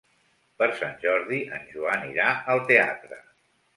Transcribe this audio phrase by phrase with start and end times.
[0.61, 3.21] Per Sant Jordi en Joan irà al teatre.